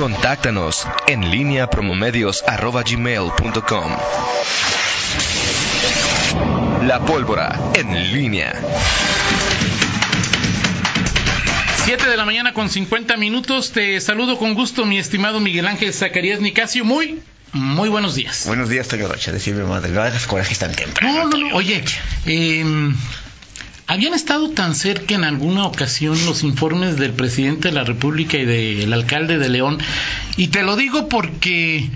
Contáctanos 0.00 0.88
en 1.08 1.30
línea 1.30 1.68
promomedios.com. 1.68 3.92
La 6.86 7.04
pólvora 7.04 7.60
en 7.74 8.10
línea. 8.10 8.58
7 11.84 12.08
de 12.08 12.16
la 12.16 12.24
mañana 12.24 12.54
con 12.54 12.70
50 12.70 13.18
minutos. 13.18 13.72
Te 13.72 14.00
saludo 14.00 14.38
con 14.38 14.54
gusto, 14.54 14.86
mi 14.86 14.98
estimado 14.98 15.38
Miguel 15.38 15.68
Ángel 15.68 15.92
Zacarías 15.92 16.40
Nicasio. 16.40 16.86
Muy, 16.86 17.20
muy 17.52 17.90
buenos 17.90 18.14
días. 18.14 18.44
Buenos 18.46 18.70
días, 18.70 18.88
Toño 18.88 19.06
Rocha. 19.06 19.32
Decirme, 19.32 19.64
madre, 19.64 19.90
no 19.90 20.00
hagas 20.00 20.26
corajes 20.26 20.58
tan 20.58 20.74
temprano. 20.74 21.12
No, 21.12 21.28
no, 21.28 21.36
no. 21.36 21.56
Oye, 21.56 21.84
eh, 22.24 22.64
habían 23.90 24.14
estado 24.14 24.50
tan 24.50 24.76
cerca 24.76 25.16
en 25.16 25.24
alguna 25.24 25.64
ocasión 25.66 26.16
los 26.24 26.44
informes 26.44 26.96
del 26.96 27.12
presidente 27.12 27.68
de 27.68 27.74
la 27.74 27.82
República 27.82 28.36
y 28.36 28.44
del 28.44 28.92
alcalde 28.92 29.36
de 29.38 29.48
León. 29.48 29.78
Y 30.36 30.48
te 30.48 30.62
lo 30.62 30.76
digo 30.76 31.08
porque 31.08 31.90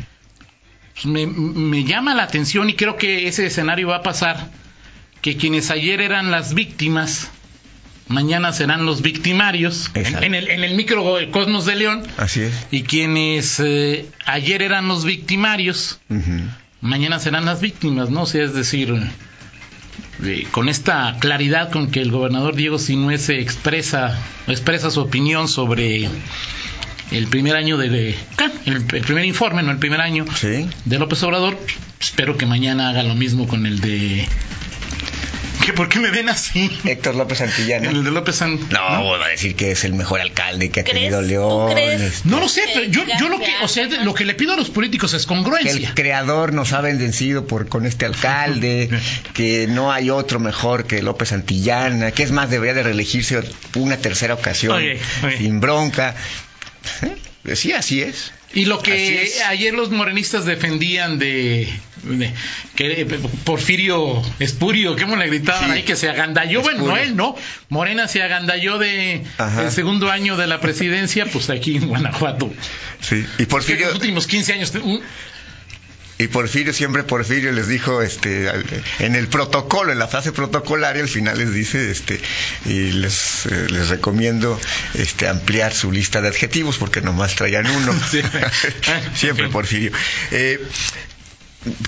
pues, 0.95 1.07
me, 1.07 1.25
me 1.27 1.85
llama 1.85 2.17
la 2.17 2.25
atención 2.25 2.69
y 2.69 2.75
creo 2.75 2.97
que 2.97 3.29
ese 3.29 3.47
escenario 3.47 3.89
va 3.89 3.99
a 3.99 4.03
pasar. 4.03 4.51
Que 5.21 5.37
quienes 5.37 5.71
ayer 5.71 6.01
eran 6.01 6.33
las 6.33 6.53
víctimas 6.53 7.31
mañana 8.09 8.53
serán 8.53 8.85
los 8.87 9.01
victimarios 9.01 9.91
en, 9.95 10.25
en, 10.25 10.35
el, 10.35 10.51
en 10.51 10.65
el 10.65 10.75
microcosmos 10.75 11.65
de 11.65 11.77
León. 11.77 12.03
Así 12.17 12.41
es. 12.41 12.67
Y 12.73 12.83
quienes 12.83 13.61
eh, 13.61 14.07
ayer 14.27 14.63
eran 14.63 14.89
los 14.89 15.05
victimarios, 15.05 16.01
uh 16.11 16.15
-huh. 16.15 16.51
mañana 16.81 17.21
serán 17.21 17.45
las 17.45 17.61
víctimas, 17.61 18.11
¿no? 18.11 18.23
O 18.23 18.27
sea, 18.27 18.43
es 18.43 18.53
decir, 18.53 18.93
eh, 20.27 20.47
con 20.51 20.69
esta 20.69 21.17
claridad 21.19 21.71
con 21.71 21.91
que 21.91 22.01
el 22.01 22.11
gobernador 22.11 22.55
Diego 22.55 22.79
Sinué 22.79 23.19
se 23.19 23.41
expresa, 23.41 24.19
expresa 24.47 24.91
su 24.91 25.01
opinión 25.01 25.49
sobre 25.49 26.09
el 27.11 27.27
primer 27.29 27.57
año 27.57 27.77
de, 27.77 27.89
de 27.91 28.15
el, 28.67 28.77
el, 28.77 29.03
primer 29.03 29.25
informe, 29.25 29.63
no 29.63 29.71
el 29.71 29.79
primer 29.79 30.01
año 30.01 30.25
¿Sí? 30.35 30.67
de 30.85 30.99
López 30.99 31.23
Obrador, 31.23 31.59
espero 32.01 32.37
que 32.37 32.47
mañana 32.47 32.89
haga 32.89 33.03
lo 33.03 33.15
mismo 33.15 33.47
con 33.47 33.67
el 33.67 33.81
de 33.81 34.27
¿Que 35.65 35.73
¿Por 35.73 35.89
qué 35.89 35.99
me 35.99 36.11
ven 36.11 36.29
así? 36.29 36.71
Héctor 36.85 37.15
López 37.15 37.39
Santillana. 37.39 37.89
El 37.89 38.05
de 38.05 38.11
López 38.11 38.37
Santillana. 38.37 38.99
No, 38.99 39.19
va 39.19 39.25
a 39.25 39.29
decir 39.31 39.57
que 39.57 39.71
es 39.71 39.85
el 39.85 39.95
mejor 39.95 40.21
alcalde 40.21 40.71
que 40.71 40.81
ha 40.81 40.85
tenido 40.85 41.23
León. 41.23 41.77
Este... 41.79 42.29
No 42.29 42.39
lo 42.39 42.51
sé, 42.51 42.65
pero 42.75 42.85
yo, 42.85 43.03
yo 43.19 43.31
lo 43.31 43.39
que, 43.39 43.51
o 43.63 43.69
sea, 43.69 43.87
lo 43.87 44.13
que 44.13 44.27
le 44.27 44.35
pido 44.35 44.53
a 44.53 44.57
los 44.57 44.69
políticos 44.69 45.15
es 45.15 45.25
congruencia. 45.25 45.73
Que 45.73 45.87
el 45.87 45.95
creador 45.95 46.53
nos 46.53 46.75
ha 46.75 46.83
bendecido 46.83 47.47
por 47.47 47.69
con 47.69 47.87
este 47.87 48.05
alcalde, 48.05 48.91
que 49.33 49.67
no 49.67 49.91
hay 49.91 50.11
otro 50.11 50.39
mejor 50.39 50.87
que 50.87 51.01
López 51.01 51.31
Santillana, 51.31 52.13
que 52.13 52.25
es 52.25 52.31
más 52.31 52.51
debería 52.51 52.75
de 52.75 52.83
reelegirse 52.83 53.43
una 53.77 53.97
tercera 53.97 54.35
ocasión 54.35 54.83
sin 55.39 55.61
bronca. 55.61 56.15
¿Eh? 57.03 57.14
Sí, 57.55 57.73
así 57.73 58.01
es. 58.01 58.33
Y 58.55 58.65
lo 58.67 58.81
que 58.81 59.31
ayer 59.49 59.75
los 59.75 59.91
morenistas 59.91 60.45
defendían 60.47 61.19
de, 61.19 61.69
de, 62.05 62.33
que 62.77 63.05
Porfirio 63.45 64.23
Espurio, 64.39 64.97
¿cómo 64.97 65.17
le 65.17 65.27
gritaban 65.27 65.67
sí. 65.67 65.71
ahí? 65.73 65.83
Que 65.83 65.97
se 65.97 66.09
agandalló, 66.09 66.61
Espurio. 66.61 66.83
bueno, 66.83 66.95
no 66.95 67.03
él, 67.03 67.17
¿no? 67.17 67.37
Morena 67.69 68.09
se 68.09 68.23
agandalló 68.23 68.79
de 68.79 69.25
Ajá. 69.39 69.65
el 69.65 69.71
segundo 69.73 70.11
año 70.11 70.37
de 70.37 70.47
la 70.47 70.61
presidencia, 70.61 71.27
pues 71.27 71.51
aquí 71.51 71.77
en 71.77 71.89
Guanajuato. 71.89 72.53
Sí, 73.01 73.27
y 73.39 73.47
Porfirio... 73.47 73.87
los 73.87 73.97
últimos 73.97 74.27
15 74.27 74.53
años... 74.53 74.73
Un, 74.77 75.03
y 76.17 76.29
Porfirio, 76.29 76.73
siempre 76.73 77.03
Porfirio 77.03 77.51
les 77.51 77.67
dijo, 77.67 78.01
este, 78.01 78.49
en 79.01 79.17
el 79.17 79.27
protocolo, 79.27 79.91
en 79.91 79.99
la 79.99 80.07
frase 80.07 80.31
protocolaria, 80.31 81.03
al 81.03 81.09
final 81.09 81.39
les 81.39 81.53
dice, 81.53 81.91
este, 81.91 82.21
y 82.65 82.93
les, 82.93 83.47
eh, 83.47 83.67
les 83.71 83.89
recomiendo, 83.89 84.61
este, 84.95 85.27
ampliar 85.27 85.75
su 85.75 85.91
lista 85.91 86.21
de 86.21 86.29
adjetivos 86.29 86.79
porque 86.79 87.01
nomás 87.01 87.35
traían 87.35 87.67
uno. 87.67 87.93
Sí. 88.11 88.23
siempre 89.15 89.49
Porfirio. 89.49 89.91
Eh, 90.31 90.61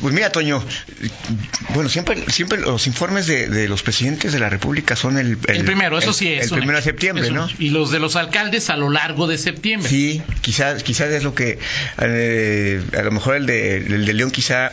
pues 0.00 0.14
mira, 0.14 0.30
Toño, 0.30 0.62
bueno, 1.74 1.88
siempre, 1.88 2.24
siempre 2.30 2.58
los 2.58 2.86
informes 2.86 3.26
de, 3.26 3.48
de 3.48 3.68
los 3.68 3.82
presidentes 3.82 4.32
de 4.32 4.38
la 4.38 4.48
República 4.48 4.96
son 4.96 5.18
el, 5.18 5.38
el, 5.48 5.56
el 5.56 5.64
primero, 5.64 5.98
eso 5.98 6.10
el, 6.10 6.14
sí 6.14 6.32
es. 6.32 6.50
El 6.50 6.58
primero 6.58 6.78
de 6.78 6.84
septiembre, 6.84 7.30
¿no? 7.30 7.48
Y 7.58 7.70
los 7.70 7.90
de 7.90 7.98
los 7.98 8.16
alcaldes 8.16 8.70
a 8.70 8.76
lo 8.76 8.90
largo 8.90 9.26
de 9.26 9.38
septiembre. 9.38 9.88
Sí, 9.88 10.22
quizás, 10.40 10.82
quizás 10.82 11.10
es 11.10 11.24
lo 11.24 11.34
que, 11.34 11.58
eh, 12.00 12.82
a 12.96 13.02
lo 13.02 13.10
mejor 13.10 13.36
el 13.36 13.46
de, 13.46 13.76
el 13.78 14.06
de 14.06 14.14
León 14.14 14.30
quizá 14.30 14.72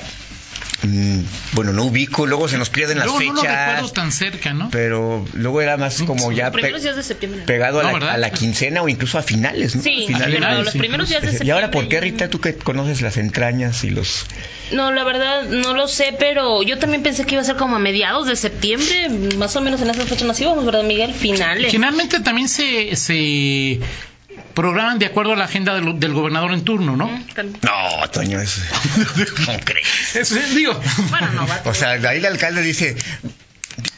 bueno, 1.53 1.71
no 1.73 1.85
ubico, 1.85 2.25
luego 2.25 2.47
se 2.47 2.57
nos 2.57 2.69
pierden 2.69 2.97
las 2.97 3.05
luego 3.05 3.19
fechas. 3.19 3.35
No 3.35 3.43
lo 3.43 3.49
recuerdo 3.49 3.91
tan 3.91 4.11
cerca, 4.11 4.53
¿no? 4.53 4.69
Pero 4.71 5.25
luego 5.33 5.61
era 5.61 5.77
más 5.77 6.01
como 6.03 6.31
ya 6.31 6.51
pe 6.51 6.73
días 6.79 6.95
de 6.95 7.03
septiembre. 7.03 7.43
pegado 7.45 7.79
a, 7.79 7.83
la, 7.83 8.13
a, 8.13 8.17
la, 8.17 8.31
quincena 8.31 8.81
o 8.81 8.89
incluso 8.89 9.17
a 9.17 9.21
finales, 9.21 9.75
¿no? 9.75 9.81
Sí, 9.81 10.05
finales, 10.07 10.39
pero 10.39 10.63
los 10.63 10.73
sí. 10.73 10.79
primeros 10.79 11.09
días 11.09 11.21
de 11.21 11.29
septiembre. 11.29 11.47
¿Y 11.47 11.51
ahora 11.51 11.71
por 11.71 11.87
qué, 11.87 12.01
Rita, 12.01 12.29
tú 12.29 12.41
que 12.41 12.55
conoces 12.55 13.01
las 13.01 13.17
entrañas 13.17 13.83
y 13.83 13.89
los... 13.89 14.25
No, 14.71 14.91
la 14.91 15.03
verdad 15.03 15.43
no 15.43 15.73
lo 15.73 15.87
sé, 15.87 16.15
pero 16.17 16.63
yo 16.63 16.79
también 16.79 17.03
pensé 17.03 17.25
que 17.25 17.35
iba 17.35 17.41
a 17.41 17.45
ser 17.45 17.55
como 17.55 17.75
a 17.75 17.79
mediados 17.79 18.27
de 18.27 18.35
septiembre, 18.35 19.09
más 19.37 19.55
o 19.55 19.61
menos 19.61 19.81
en 19.81 19.89
esas 19.89 20.07
fechas 20.07 20.27
nos 20.27 20.39
íbamos, 20.41 20.65
¿verdad, 20.65 20.83
Miguel? 20.83 21.13
Finales. 21.13 21.71
Finalmente 21.71 22.19
también 22.19 22.49
se... 22.49 22.95
se 22.95 23.79
programan 24.53 24.99
de 24.99 25.05
acuerdo 25.07 25.33
a 25.33 25.35
la 25.35 25.45
agenda 25.45 25.73
del, 25.75 25.99
del 25.99 26.13
gobernador 26.13 26.51
en 26.53 26.63
turno, 26.63 26.95
¿no? 26.95 27.07
No, 27.61 28.09
Toño, 28.11 28.39
eso 28.39 28.61
no 29.47 29.59
crees. 29.65 30.15
Eso, 30.15 30.35
digo, 30.55 30.79
bueno, 31.09 31.31
no 31.33 31.47
va. 31.47 31.61
O 31.65 31.73
sea, 31.73 31.91
ahí 31.91 32.17
el 32.19 32.25
alcalde 32.25 32.61
dice, 32.61 32.95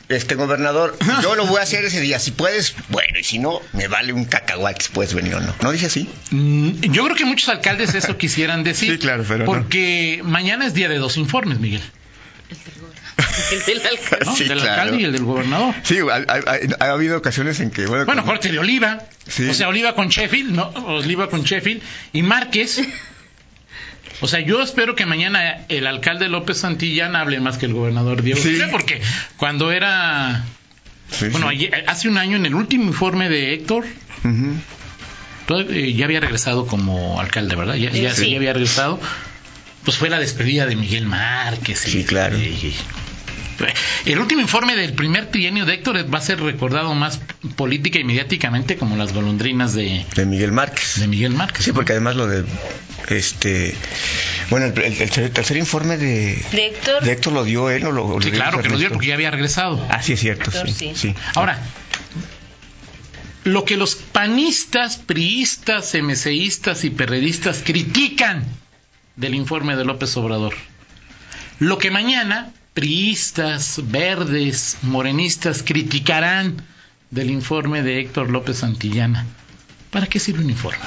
este 0.08 0.36
gobernador, 0.36 0.98
yo 1.22 1.36
lo 1.36 1.46
voy 1.48 1.60
a 1.60 1.64
hacer 1.64 1.84
ese 1.86 2.00
día, 2.00 2.20
si 2.20 2.32
puedes, 2.32 2.76
bueno, 2.90 3.18
y 3.20 3.24
si 3.24 3.40
no, 3.40 3.60
me 3.74 3.88
vale 3.88 4.14
un 4.14 4.26
cacahuate 4.26 4.84
si 4.86 4.92
puedes 4.92 5.14
venir 5.14 5.36
o 5.36 5.42
no. 5.42 5.54
¿No 5.62 5.72
dice 5.72 5.88
así? 5.88 6.08
Mm, 6.32 6.80
yo 6.92 7.04
creo 7.06 7.16
que 7.16 7.26
muchos 7.26 7.50
alcaldes 7.50 7.94
eso 7.96 8.18
quisieran 8.18 8.64
decir. 8.64 8.92
sí, 8.94 8.98
claro, 9.00 9.26
pero 9.28 9.46
Porque 9.46 10.20
no. 10.24 10.30
mañana 10.30 10.66
es 10.68 10.74
día 10.74 10.90
de 10.90 10.98
dos 11.00 11.18
informes, 11.18 11.60
Miguel. 11.60 11.82
El 12.50 12.58
del 13.66 13.82
alcalde. 13.82 14.26
¿no? 14.26 14.36
Sí, 14.36 14.44
del 14.46 14.60
claro. 14.60 14.72
alcalde 14.72 15.02
y 15.02 15.06
el 15.06 15.12
del 15.12 15.24
gobernador. 15.24 15.76
Sí, 15.84 16.00
ha, 16.00 16.16
ha, 16.16 16.86
ha 16.86 16.92
habido 16.92 17.18
ocasiones 17.18 17.60
en 17.60 17.72
que... 17.72 17.86
Bueno, 17.86 18.06
bueno 18.06 18.26
corte 18.26 18.52
de 18.52 18.60
Oliva. 18.60 19.00
Sí. 19.28 19.48
O 19.48 19.54
sea, 19.54 19.70
Oliva 19.70 19.96
con 19.96 20.10
Sheffield, 20.10 20.52
¿no? 20.52 20.70
Oliva 20.70 21.30
con 21.30 21.44
Sheffield. 21.44 21.82
Y 22.14 22.24
Márquez. 22.24 22.82
O 24.22 24.28
sea, 24.28 24.40
yo 24.40 24.62
espero 24.62 24.96
que 24.96 25.06
mañana 25.06 25.66
el 25.70 25.88
alcalde 25.88 26.30
López 26.30 26.58
Santillán 26.58 27.16
hable 27.16 27.40
más 27.40 27.58
que 27.58 27.66
el 27.66 27.74
gobernador 27.74 28.22
Diego 28.22 28.42
sí. 28.42 28.60
porque 28.72 29.02
cuando 29.38 29.72
era... 29.72 30.46
Sí, 31.12 31.28
bueno, 31.30 31.50
sí. 31.52 31.70
hace 31.88 32.10
un 32.10 32.18
año 32.18 32.38
en 32.38 32.46
el 32.46 32.56
último 32.56 32.86
informe 32.86 33.30
de 33.30 33.54
Héctor... 33.54 33.86
Uh 34.24 34.28
-huh. 34.28 35.94
ya 35.94 36.06
había 36.06 36.20
regresado 36.20 36.66
como 36.66 37.20
alcalde, 37.20 37.56
¿verdad? 37.56 37.76
Ya, 37.76 37.92
ya, 37.92 38.12
ya 38.12 38.38
había 38.38 38.54
regresado 38.54 39.00
pues 39.86 39.98
fue 39.98 40.10
la 40.10 40.20
despedida 40.20 40.66
de 40.66 40.76
Miguel 40.76 41.06
Márquez. 41.06 41.80
Sí, 41.80 42.00
y, 42.00 42.04
claro. 42.04 42.38
Y, 42.38 42.74
el 44.06 44.20
último 44.20 44.42
informe 44.42 44.76
del 44.76 44.94
primer 44.94 45.28
trienio 45.28 45.66
de 45.66 45.76
Héctor 45.76 46.14
va 46.14 46.18
a 46.18 46.22
ser 46.22 46.42
recordado 46.42 46.94
más 46.94 47.20
política 47.56 48.00
y 48.00 48.04
mediáticamente 48.04 48.78
como 48.78 48.98
las 48.98 49.14
golondrinas 49.14 49.74
de, 49.74 50.06
de 50.16 50.26
Miguel 50.26 50.52
Márquez. 50.52 51.00
De 51.00 51.08
Miguel 51.08 51.34
Márquez. 51.34 51.66
Sí, 51.66 51.72
porque 51.72 51.94
además 51.94 52.16
lo 52.16 52.28
de 52.28 52.44
este 53.10 53.76
bueno, 54.50 54.68
el, 54.68 54.78
el, 54.82 54.94
el 55.02 55.32
tercer 55.32 55.58
informe 55.58 55.98
de, 55.98 56.44
de, 56.52 56.68
Héctor. 56.68 57.04
de 57.04 57.12
Héctor 57.12 57.34
lo 57.34 57.44
dio 57.44 57.70
él 57.70 57.86
o 57.86 57.92
lo, 57.92 58.22
Sí, 58.22 58.32
claro 58.32 58.62
que 58.62 58.70
lo 58.70 58.78
dio 58.78 58.90
porque 58.90 59.08
ya 59.08 59.14
había 59.14 59.32
regresado. 59.32 59.86
Ah, 59.90 60.02
sí 60.02 60.14
es 60.14 60.20
cierto, 60.20 60.46
Héctor, 60.50 60.68
sí, 60.70 60.74
sí. 60.74 60.92
sí. 60.96 61.16
Ahora, 61.36 61.60
lo 63.44 63.64
que 63.64 63.78
los 63.78 63.96
panistas, 63.96 64.98
priistas, 64.98 65.94
MCistas 65.94 66.84
y 66.84 66.90
perredistas 66.90 67.62
critican 67.64 68.44
del 69.16 69.36
informe 69.36 69.76
de 69.76 69.86
López 69.86 70.16
Obrador. 70.18 70.56
Lo 71.60 71.78
que 71.78 71.92
mañana 71.92 72.52
priistas, 72.76 73.80
verdes, 73.86 74.78
morenistas 74.84 75.64
criticarán 75.64 76.62
del 77.10 77.32
informe 77.32 77.82
de 77.82 78.02
Héctor 78.02 78.30
López 78.30 78.58
Santillana. 78.58 79.26
¿Para 79.90 80.08
qué 80.08 80.20
sirve 80.20 80.44
un 80.44 80.50
informe? 80.50 80.84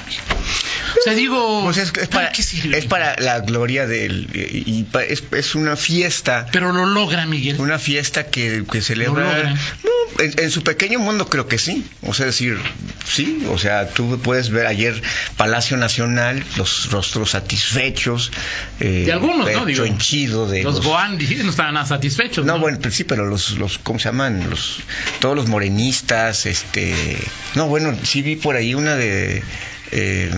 O 0.98 1.02
sea, 1.02 1.14
digo, 1.14 1.62
pues 1.64 1.78
es, 1.78 1.92
es, 1.96 2.08
para, 2.08 2.28
es, 2.28 2.84
para, 2.86 3.16
la 3.18 3.40
gloria 3.40 3.86
del 3.86 4.28
y, 4.34 4.70
y 4.70 4.86
es, 5.08 5.24
es, 5.32 5.54
una 5.54 5.76
fiesta. 5.76 6.46
Pero 6.52 6.72
lo 6.72 6.84
logra, 6.84 7.24
Miguel. 7.24 7.58
Una 7.58 7.78
fiesta 7.78 8.26
que, 8.26 8.64
que 8.70 8.82
celebra. 8.82 9.54
No, 9.54 9.90
en, 10.18 10.34
en, 10.38 10.50
su 10.50 10.62
pequeño 10.62 10.98
mundo 10.98 11.28
creo 11.28 11.48
que 11.48 11.58
sí. 11.58 11.84
O 12.02 12.14
sea, 12.14 12.26
decir, 12.26 12.58
sí. 13.06 13.44
O 13.50 13.58
sea, 13.58 13.88
tú 13.88 14.18
puedes 14.22 14.50
ver 14.50 14.66
ayer 14.66 15.00
Palacio 15.36 15.76
Nacional, 15.76 16.44
los 16.56 16.90
rostros 16.90 17.30
satisfechos. 17.30 18.32
Eh, 18.80 19.04
de 19.06 19.12
algunos, 19.12 19.50
¿no? 19.50 19.64
Digo, 19.64 19.84
henchido 19.84 20.48
de 20.48 20.62
los, 20.62 20.76
los 20.76 20.84
Goan 20.84 21.18
no 21.44 21.50
estaban 21.50 21.74
nada 21.74 21.86
satisfechos. 21.86 22.44
No, 22.44 22.54
¿no? 22.54 22.60
bueno, 22.60 22.78
sí, 22.90 23.04
pero 23.04 23.26
los, 23.26 23.58
los, 23.58 23.78
¿cómo 23.78 23.98
se 23.98 24.08
llaman? 24.08 24.48
Los, 24.50 24.80
todos 25.20 25.36
los 25.36 25.48
morenistas, 25.48 26.46
este. 26.46 27.18
No, 27.54 27.68
bueno, 27.68 27.96
sí 28.02 28.22
vi 28.22 28.36
por 28.36 28.56
ahí 28.56 28.74
una 28.74 28.96
de. 28.96 29.42
Eh, 29.90 30.30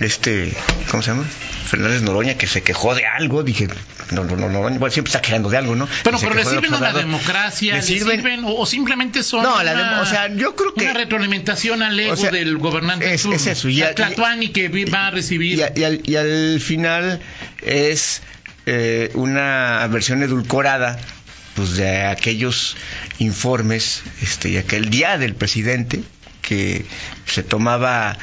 este, 0.00 0.52
¿cómo 0.90 1.02
se 1.02 1.10
llama? 1.10 1.24
Fernández 1.66 2.02
Noroña, 2.02 2.34
que 2.34 2.46
se 2.46 2.62
quejó 2.62 2.94
de 2.94 3.06
algo, 3.06 3.42
dije, 3.42 3.68
no, 4.10 4.24
no, 4.24 4.36
no, 4.36 4.48
Noroña, 4.48 4.78
bueno, 4.78 4.92
siempre 4.92 5.08
está 5.10 5.22
quejando 5.22 5.48
de 5.50 5.56
algo, 5.56 5.76
¿no? 5.76 5.88
Bueno, 6.04 6.18
Y 6.18 6.20
se 6.20 6.26
pero 6.28 6.38
le 6.38 6.44
sirven 6.44 6.74
a 6.74 6.80
la 6.80 6.92
democracia, 6.92 7.74
Le 7.76 7.82
sirven- 7.82 8.16
sirven, 8.16 8.44
o, 8.44 8.54
o 8.56 8.66
simplemente 8.66 9.22
son 9.22 9.42
No, 9.42 9.62
la 9.62 10.00
o 10.02 10.06
sea, 10.06 10.28
yo 10.34 10.54
creo 10.56 10.74
que- 10.74 10.84
una 10.84 10.94
retroalimentación 10.94 11.82
al 11.82 11.98
ego 11.98 12.12
o 12.12 12.16
sea, 12.16 12.30
del 12.30 12.58
gobernante. 12.58 13.06
es- 13.06 13.20
en 13.24 13.30
turno. 13.30 13.36
es 13.36 13.46
eso, 13.46 13.68
y 13.68 13.82
a- 13.82 13.94
Tlatuani 13.94 14.48
que 14.50 14.68
va 14.86 15.06
a 15.08 15.10
recibir. 15.10 15.58
Y, 15.58 15.62
a- 15.62 15.72
y 15.74 15.84
al, 15.84 16.00
y 16.04 16.16
al 16.16 16.60
final 16.60 17.20
es 17.62 18.22
eh, 18.66 19.10
una 19.14 19.86
versión 19.90 20.22
edulcorada 20.22 20.98
pues 21.54 21.76
de 21.76 22.02
aquellos 22.06 22.76
informes 23.18 24.02
este 24.22 24.48
y 24.48 24.56
aquel 24.56 24.90
día 24.90 25.18
del 25.18 25.34
presidente 25.34 26.02
que 26.42 26.84
se 27.26 27.42
tomaba 27.42 28.16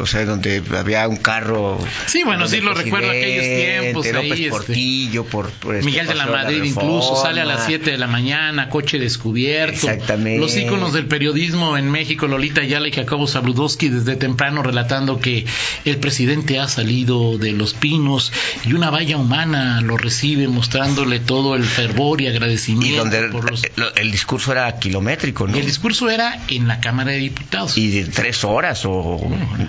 o 0.00 0.06
sea 0.06 0.24
donde 0.24 0.62
había 0.78 1.08
un 1.08 1.16
carro 1.16 1.78
Sí, 2.06 2.22
bueno, 2.24 2.46
sí, 2.46 2.60
lo 2.60 2.72
recuerdo 2.72 3.10
aquellos 3.10 3.44
tiempos 3.44 4.06
López 4.06 4.16
ahí, 4.32 4.44
este, 4.44 4.50
Portillo 4.50 5.24
por, 5.24 5.50
por 5.50 5.74
este 5.74 5.86
Miguel 5.86 6.06
de 6.06 6.14
la 6.14 6.26
Madrid 6.26 6.60
Reforma. 6.62 6.82
incluso 6.88 7.16
sale 7.20 7.40
a 7.40 7.44
las 7.44 7.66
7 7.66 7.90
de 7.90 7.98
la 7.98 8.06
mañana, 8.06 8.68
coche 8.68 8.98
descubierto. 8.98 9.74
Exactamente. 9.90 10.38
Los 10.38 10.56
íconos 10.56 10.92
del 10.92 11.06
periodismo 11.06 11.76
en 11.76 11.90
México, 11.90 12.28
Lolita 12.28 12.60
Ayala 12.60 12.86
y 12.88 12.92
Jacobo 12.92 13.26
Zabludowski 13.26 13.88
desde 13.88 14.14
temprano 14.16 14.62
relatando 14.62 15.18
que 15.18 15.44
el 15.84 15.96
presidente 15.98 16.60
ha 16.60 16.68
salido 16.68 17.36
de 17.38 17.52
Los 17.52 17.74
Pinos 17.74 18.32
y 18.64 18.72
una 18.72 18.90
valla 18.90 19.16
humana 19.16 19.80
lo 19.80 19.96
recibe 19.96 20.46
mostrándole 20.48 21.18
todo 21.18 21.56
el 21.56 21.64
fervor 21.64 22.20
y 22.20 22.28
agradecimiento 22.28 22.94
y 22.94 22.98
donde 22.98 23.18
el, 23.18 23.30
por 23.30 23.50
los... 23.50 23.62
el- 23.96 24.10
discurso 24.12 24.52
era 24.52 24.78
kilométrico 24.78 25.46
no 25.48 25.56
el 25.56 25.66
discurso 25.66 26.08
era 26.08 26.40
en 26.48 26.68
la 26.68 26.80
Cámara 26.80 27.10
de 27.12 27.18
Diputados. 27.18 27.76
y 27.76 27.90
de 27.90 28.04
tres 28.04 28.44
horas 28.44 28.84
o, 28.84 29.20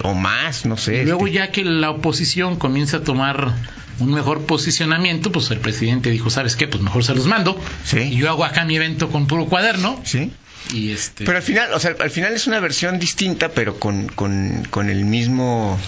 o 0.03 0.13
más 0.13 0.65
no 0.65 0.77
sé 0.77 1.03
Y 1.03 1.05
luego 1.05 1.27
este. 1.27 1.37
ya 1.37 1.51
que 1.51 1.63
la 1.63 1.91
oposición 1.91 2.57
comienza 2.57 2.97
a 2.97 3.03
tomar 3.03 3.53
un 3.99 4.13
mejor 4.13 4.45
posicionamiento, 4.45 5.31
pues 5.31 5.49
el 5.51 5.59
presidente 5.59 6.09
dijo, 6.11 6.29
¿sabes 6.29 6.55
qué? 6.55 6.67
Pues 6.67 6.83
mejor 6.83 7.03
se 7.03 7.15
los 7.15 7.25
mando. 7.25 7.59
Sí. 7.83 7.99
Y 7.99 8.17
yo 8.17 8.29
hago 8.29 8.45
acá 8.45 8.63
mi 8.63 8.75
evento 8.75 9.09
con 9.09 9.27
puro 9.27 9.45
cuaderno. 9.45 9.99
sí 10.03 10.31
Y 10.73 10.91
este... 10.91 11.25
Pero 11.25 11.37
al 11.37 11.43
final, 11.43 11.73
o 11.73 11.79
sea, 11.79 11.95
al 11.99 12.11
final 12.11 12.33
es 12.33 12.47
una 12.47 12.59
versión 12.59 12.99
distinta, 12.99 13.49
pero 13.49 13.79
con, 13.79 14.07
con, 14.07 14.67
con 14.69 14.89
el 14.89 15.05
mismo 15.05 15.79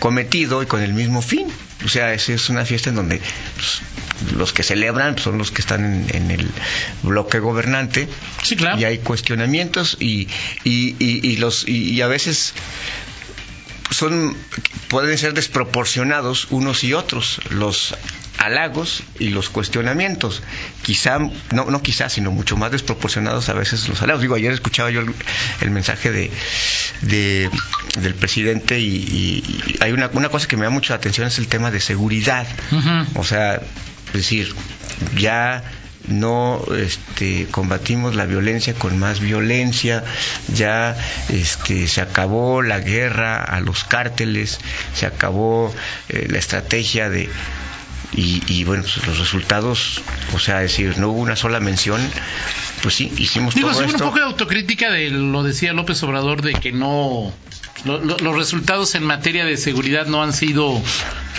cometido 0.00 0.62
y 0.62 0.66
con 0.66 0.82
el 0.82 0.92
mismo 0.92 1.22
fin. 1.22 1.46
O 1.84 1.88
sea, 1.88 2.12
es, 2.14 2.28
es 2.28 2.48
una 2.48 2.64
fiesta 2.64 2.90
en 2.90 2.96
donde 2.96 3.20
pues, 3.54 3.82
los 4.36 4.52
que 4.52 4.62
celebran 4.62 5.18
son 5.18 5.38
los 5.38 5.50
que 5.50 5.60
están 5.60 5.84
en, 5.84 6.16
en 6.16 6.30
el 6.30 6.48
bloque 7.02 7.38
gobernante 7.40 8.08
sí, 8.42 8.54
claro. 8.54 8.78
y 8.78 8.84
hay 8.84 8.98
cuestionamientos 8.98 9.96
y, 9.98 10.28
y, 10.62 10.94
y, 11.00 11.28
y 11.28 11.36
los 11.38 11.66
y 11.66 12.00
a 12.02 12.06
veces 12.06 12.54
son 14.02 14.36
pueden 14.88 15.16
ser 15.16 15.32
desproporcionados 15.32 16.48
unos 16.50 16.82
y 16.82 16.92
otros 16.92 17.40
los 17.50 17.94
halagos 18.38 19.04
y 19.20 19.28
los 19.28 19.48
cuestionamientos. 19.48 20.42
Quizá 20.82 21.18
no 21.18 21.70
no 21.70 21.82
quizá 21.82 22.08
sino 22.08 22.32
mucho 22.32 22.56
más 22.56 22.72
desproporcionados 22.72 23.48
a 23.48 23.52
veces 23.54 23.88
los 23.88 24.02
halagos. 24.02 24.22
Digo 24.22 24.34
ayer 24.34 24.52
escuchaba 24.52 24.90
yo 24.90 25.00
el, 25.00 25.14
el 25.60 25.70
mensaje 25.70 26.10
de, 26.10 26.30
de- 27.02 27.48
del 28.00 28.14
presidente 28.14 28.80
y, 28.80 28.86
y- 28.88 29.44
y 29.68 29.76
hay 29.80 29.92
una 29.92 30.10
una 30.12 30.28
cosa 30.30 30.48
que 30.48 30.56
me 30.56 30.64
da 30.64 30.70
mucha 30.70 30.94
atención 30.94 31.28
es 31.28 31.38
el 31.38 31.46
tema 31.46 31.70
de 31.70 31.78
seguridad. 31.80 32.46
O 33.14 33.22
sea, 33.24 33.54
es 34.08 34.12
decir, 34.12 34.52
ya 35.16 35.62
no 36.08 36.62
este, 36.76 37.46
combatimos 37.50 38.14
la 38.14 38.26
violencia 38.26 38.74
con 38.74 38.98
más 38.98 39.20
violencia, 39.20 40.04
ya 40.54 40.96
este, 41.28 41.86
se 41.88 42.00
acabó 42.00 42.62
la 42.62 42.80
guerra 42.80 43.42
a 43.42 43.60
los 43.60 43.84
cárteles, 43.84 44.58
se 44.94 45.06
acabó 45.06 45.72
eh, 46.08 46.26
la 46.28 46.38
estrategia 46.38 47.08
de... 47.08 47.28
Y, 48.14 48.42
y, 48.46 48.64
bueno, 48.64 48.82
pues, 48.82 49.06
los 49.06 49.18
resultados, 49.18 50.02
o 50.34 50.38
sea, 50.38 50.62
es 50.62 50.72
decir, 50.72 50.98
no 50.98 51.08
hubo 51.08 51.20
una 51.20 51.34
sola 51.36 51.60
mención, 51.60 52.00
pues 52.82 52.94
sí, 52.94 53.10
hicimos 53.16 53.54
Digo, 53.54 53.70
todo 53.70 53.84
un 53.86 53.92
poco 53.92 54.18
de 54.18 54.24
autocrítica 54.24 54.90
de 54.90 55.08
lo 55.10 55.42
decía 55.42 55.72
López 55.72 56.02
Obrador 56.02 56.42
de 56.42 56.52
que 56.54 56.72
no 56.72 57.32
lo- 57.84 58.00
lo- 58.04 58.18
los 58.18 58.36
resultados 58.36 58.94
en 58.96 59.04
materia 59.04 59.44
de 59.46 59.56
seguridad 59.56 60.06
no 60.06 60.22
han 60.22 60.32
sido 60.34 60.80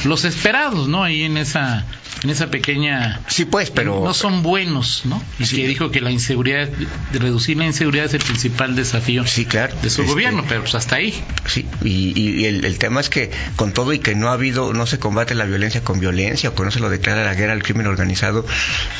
los 0.03 0.25
esperados, 0.25 0.87
¿no? 0.87 1.03
Ahí 1.03 1.23
en 1.23 1.37
esa 1.37 1.85
en 2.23 2.29
esa 2.29 2.49
pequeña 2.49 3.19
Sí, 3.27 3.43
pues, 3.43 3.69
pero... 3.69 4.01
no 4.01 4.13
son 4.13 4.43
buenos, 4.43 5.01
¿no? 5.03 5.21
Y 5.39 5.45
Sí. 5.45 5.57
que 5.57 5.67
dijo 5.67 5.91
que 5.91 5.99
la 5.99 6.09
inseguridad 6.09 6.69
de 6.69 7.19
reducir 7.19 7.57
la 7.57 7.65
inseguridad 7.65 8.05
es 8.05 8.13
el 8.13 8.21
principal 8.21 8.77
desafío 8.77 9.27
Sí, 9.27 9.43
claro. 9.45 9.75
de 9.81 9.89
su 9.89 10.03
Este, 10.03 10.13
gobierno, 10.13 10.45
pero 10.47 10.61
pues 10.61 10.73
hasta 10.75 10.95
ahí. 10.95 11.21
Sí, 11.45 11.65
y, 11.83 12.17
y- 12.17 12.45
el, 12.45 12.63
el 12.63 12.77
tema 12.77 13.01
es 13.01 13.09
que 13.09 13.29
con 13.57 13.73
todo 13.73 13.91
y 13.91 13.99
que 13.99 14.15
no 14.15 14.29
ha 14.29 14.33
habido, 14.33 14.71
no 14.73 14.85
se 14.85 14.99
combate 14.99 15.35
la 15.35 15.43
violencia 15.43 15.83
con 15.83 15.99
violencia 15.99 16.49
o 16.51 16.55
que 16.55 16.62
no 16.65 16.71
se 16.71 16.79
lo 16.79 16.89
declara 16.89 17.23
la 17.23 17.33
guerra 17.35 17.53
al 17.53 17.63
crimen 17.63 17.87
organizado, 17.87 18.45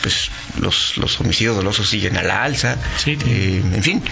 pues 0.01 0.29
los, 0.59 0.97
los 0.97 1.19
homicidios 1.21 1.55
dolosos 1.55 1.89
siguen 1.89 2.17
a 2.17 2.23
la 2.23 2.43
alza. 2.43 2.77
Sí. 2.97 3.17
Eh, 3.25 3.61
en 3.73 3.83
fin, 3.83 4.03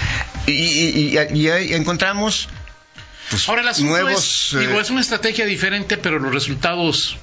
y, 0.48 0.51
y- 0.51 1.18
y- 1.33 1.38
y 1.39 1.50
ahí 1.50 1.74
encontramos 1.74 2.50
pues, 3.30 3.48
Ahora 3.48 3.69
asunto 3.69 3.92
nuevos... 3.92 4.53
es, 4.53 4.59
digo, 4.59 4.80
eh, 4.80 4.81
es 4.81 4.89
una 4.89 5.00
estrategia 5.01 5.45
diferente, 5.45 5.98
pero 5.98 6.19
los 6.19 6.33
resultados, 6.33 7.18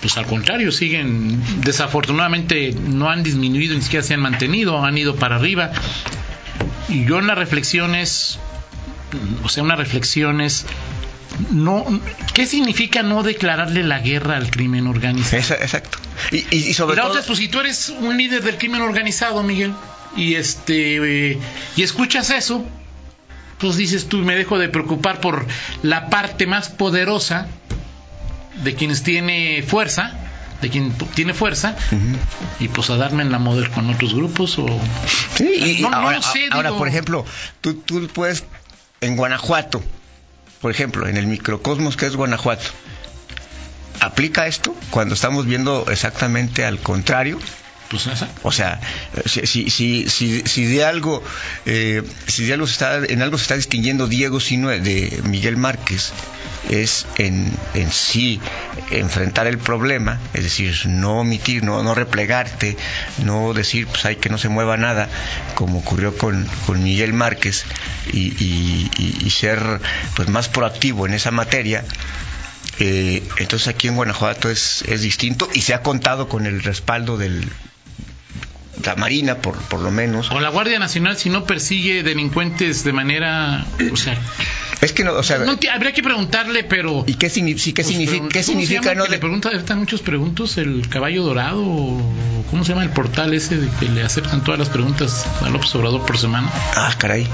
pues 0.00 0.16
al 0.16 0.26
contrario, 0.26 0.70
siguen, 0.72 1.42
desafortunadamente 1.62 2.72
no 2.72 3.10
han 3.10 3.22
disminuido, 3.22 3.74
ni 3.74 3.82
siquiera 3.82 4.04
se 4.06 4.14
han 4.14 4.20
mantenido, 4.20 4.82
han 4.84 4.96
ido 4.96 5.16
para 5.16 5.36
arriba. 5.36 5.72
Y 6.88 7.04
yo 7.04 7.18
en 7.18 7.26
las 7.26 7.36
reflexiones, 7.38 8.38
o 9.42 9.48
sea, 9.48 9.62
una 9.62 9.76
reflexión 9.76 10.40
es, 10.40 10.64
no, 11.50 11.84
¿qué 12.34 12.46
significa 12.46 13.02
no 13.02 13.22
declararle 13.22 13.82
la 13.82 13.98
guerra 14.00 14.36
al 14.36 14.50
crimen 14.50 14.86
organizado? 14.86 15.38
esa- 15.42 15.54
exacto. 15.56 15.98
Y, 16.32 16.38
y- 16.50 16.68
y 16.70 16.74
sobre 16.74 16.94
Y 16.94 16.96
la 16.96 17.02
todo... 17.02 17.10
otra 17.12 17.20
es, 17.22 17.26
pues 17.26 17.38
si 17.38 17.48
tú 17.48 17.60
eres 17.60 17.88
un 17.88 18.16
líder 18.16 18.42
del 18.42 18.58
crimen 18.58 18.82
organizado, 18.82 19.42
Miguel, 19.42 19.72
y 20.16 20.34
este 20.34 21.30
eh, 21.32 21.38
y 21.76 21.82
escuchas 21.82 22.30
eso, 22.30 22.64
pues 23.58 23.76
dices 23.76 24.08
tú, 24.08 24.18
me 24.18 24.34
dejo 24.34 24.58
de 24.58 24.68
preocupar 24.68 25.20
por 25.20 25.46
la 25.82 26.08
parte 26.08 26.46
más 26.46 26.68
poderosa 26.68 27.46
de 28.64 28.74
quienes 28.74 29.02
tiene 29.02 29.62
fuerza, 29.66 30.12
de 30.60 30.68
quien 30.70 30.92
tiene 31.14 31.32
fuerza, 31.34 31.76
y 32.58 32.68
pues 32.68 32.90
a 32.90 32.96
darme 32.96 33.22
en 33.22 33.32
la 33.32 33.38
model 33.38 33.70
con 33.70 33.88
otros 33.88 34.14
grupos 34.14 34.58
o 34.58 34.66
Sí, 35.36 35.78
y 35.78 35.82
No, 35.82 35.88
ahora, 35.94 36.20
sé, 36.22 36.48
ahora, 36.50 36.68
digo. 36.70 36.78
por 36.78 36.88
ejemplo, 36.88 37.24
tú, 37.60 37.74
tú 37.74 38.06
puedes, 38.08 38.44
en 39.00 39.16
Guanajuato, 39.16 39.82
por 40.60 40.70
ejemplo, 40.70 41.06
en 41.08 41.16
el 41.16 41.26
microcosmos 41.26 41.96
que 41.96 42.06
es 42.06 42.16
Guanajuato, 42.16 42.70
¿aplica 44.00 44.46
esto 44.46 44.74
cuando 44.90 45.14
estamos 45.14 45.46
viendo 45.46 45.86
exactamente 45.90 46.64
al 46.64 46.78
contrario? 46.78 47.38
Pues. 47.90 48.06
O 48.42 48.52
sea, 48.52 48.80
si, 49.26 49.46
si, 49.46 50.08
si, 50.08 50.42
si, 50.42 50.64
de 50.64 50.84
algo, 50.84 51.22
eh, 51.66 52.02
si 52.26 52.46
de 52.46 52.54
algo 52.54 52.66
está, 52.66 52.98
en 53.04 53.20
algo 53.22 53.36
se 53.36 53.42
está 53.42 53.56
distinguiendo 53.56 54.06
Diego 54.06 54.38
Sino 54.40 54.68
de 54.68 55.20
Miguel 55.24 55.56
Márquez, 55.56 56.12
es 56.68 57.06
en, 57.16 57.52
en 57.74 57.90
sí 57.90 58.40
enfrentar 58.90 59.46
el 59.46 59.58
problema, 59.58 60.20
es 60.34 60.44
decir, 60.44 60.74
no 60.86 61.20
omitir, 61.20 61.64
no, 61.64 61.82
no 61.82 61.94
replegarte, 61.94 62.76
no 63.24 63.52
decir, 63.54 63.86
pues 63.88 64.04
hay 64.04 64.16
que 64.16 64.28
no 64.28 64.38
se 64.38 64.48
mueva 64.48 64.76
nada, 64.76 65.08
como 65.54 65.78
ocurrió 65.80 66.16
con, 66.16 66.46
con 66.66 66.82
Miguel 66.82 67.12
Márquez, 67.12 67.64
y- 68.12 68.88
y 69.26 69.30
ser 69.30 69.58
pues 70.14 70.28
más 70.28 70.48
proactivo 70.48 71.06
en 71.06 71.14
esa 71.14 71.30
materia. 71.30 71.84
Eh, 72.78 73.22
entonces 73.38 73.68
aquí 73.68 73.88
en 73.88 73.96
Guanajuato 73.96 74.48
es, 74.50 74.82
es 74.88 75.02
distinto 75.02 75.48
y 75.52 75.60
se 75.62 75.74
ha 75.74 75.82
contado 75.82 76.28
con 76.28 76.46
el 76.46 76.62
respaldo 76.62 77.18
del 77.18 77.46
la 78.84 78.96
Marina 78.96 79.36
por, 79.36 79.56
por 79.56 79.80
lo 79.80 79.90
menos 79.90 80.30
O 80.30 80.40
la 80.40 80.48
Guardia 80.50 80.78
Nacional 80.78 81.16
si 81.16 81.30
no 81.30 81.44
persigue 81.44 82.02
delincuentes 82.02 82.84
de 82.84 82.92
manera, 82.92 83.66
o 83.92 83.96
sea, 83.96 84.16
es 84.80 84.92
que 84.92 85.04
no 85.04 85.12
o 85.12 85.22
sea 85.22 85.38
no 85.38 85.58
habría 85.72 85.92
que 85.92 86.02
preguntarle, 86.02 86.64
pero 86.64 87.04
y 87.06 87.14
qué, 87.14 87.28
signi- 87.28 87.58
sí, 87.58 87.72
qué 87.72 87.82
Pues, 87.82 87.88
significa 87.88 88.18
pero, 88.18 88.28
qué 88.28 88.40
¿cómo 88.40 88.42
se 88.42 88.42
significa 88.44 88.80
llama 88.94 88.94
no 89.04 89.06
le 89.10 89.18
pregunta 89.18 89.50
están 89.50 89.78
muchos 89.78 90.00
preguntos 90.02 90.56
el 90.58 90.88
caballo 90.88 91.22
dorado 91.24 91.62
o 91.62 92.44
cómo 92.50 92.64
se 92.64 92.70
llama 92.72 92.82
el 92.84 92.90
portal 92.90 93.32
ese 93.34 93.56
de 93.58 93.68
que 93.78 93.86
le 93.88 94.02
aceptan 94.02 94.42
todas 94.42 94.58
las 94.58 94.68
preguntas 94.70 95.26
a 95.42 95.48
López 95.50 95.74
Obrador 95.74 96.04
por 96.06 96.18
semana 96.18 96.50
ah 96.76 96.94
caray 96.98 97.26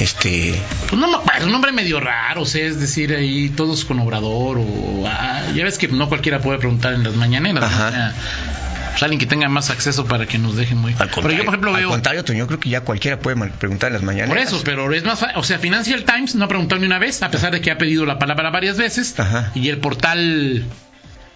este 0.00 0.54
pues 0.88 1.00
no 1.00 1.08
me 1.08 1.16
acuerdo 1.16 1.46
un 1.46 1.52
nombre 1.52 1.72
medio 1.72 1.98
raro 2.00 2.42
o 2.42 2.46
sea 2.46 2.64
es 2.66 2.78
decir 2.78 3.14
ahí 3.14 3.48
todos 3.50 3.84
con 3.84 3.98
Obrador 4.00 4.58
o 4.58 5.04
ah, 5.06 5.42
ya 5.54 5.64
ves 5.64 5.78
que 5.78 5.88
no 5.88 6.08
cualquiera 6.08 6.40
puede 6.40 6.58
preguntar 6.58 6.92
en 6.94 7.02
las 7.04 7.14
mañaneras 7.14 7.60
¿no? 7.60 7.66
Ajá. 7.66 7.88
O 7.88 7.90
sea, 7.90 8.14
pues 8.90 9.02
alguien 9.02 9.18
que 9.18 9.26
tenga 9.26 9.48
más 9.48 9.70
acceso 9.70 10.06
para 10.06 10.26
que 10.26 10.38
nos 10.38 10.56
deje 10.56 10.74
muy 10.74 10.94
al 10.98 11.08
pero 11.08 11.30
yo 11.30 11.44
por 11.44 11.54
ejemplo 11.54 11.70
al 11.70 11.76
veo 11.76 11.88
contrario 11.90 12.24
yo 12.24 12.46
creo 12.46 12.60
que 12.60 12.68
ya 12.68 12.82
cualquiera 12.82 13.18
puede 13.18 13.36
preguntar 13.50 13.88
en 13.88 13.94
las 13.94 14.02
mañanas 14.02 14.28
por 14.28 14.38
eso, 14.38 14.60
pero 14.64 14.92
es 14.92 15.04
más, 15.04 15.24
o 15.34 15.42
sea, 15.42 15.58
Financial 15.58 16.04
Times 16.04 16.34
no 16.34 16.44
ha 16.44 16.48
preguntado 16.48 16.80
ni 16.80 16.86
una 16.86 16.98
vez, 16.98 17.22
a 17.22 17.30
pesar 17.30 17.52
de 17.52 17.60
que 17.60 17.70
ha 17.70 17.78
pedido 17.78 18.06
la 18.06 18.18
palabra 18.18 18.50
varias 18.50 18.76
veces, 18.76 19.18
Ajá. 19.18 19.52
y 19.54 19.68
el 19.68 19.78
portal 19.78 20.64